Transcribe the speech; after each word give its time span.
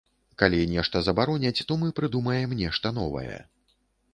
Калі 0.41 0.61
нешта 0.71 1.01
забароняць, 1.07 1.63
то 1.73 1.77
мы 1.81 1.91
прыдумаем 1.99 2.57
нешта 2.63 2.93
новае. 2.99 3.37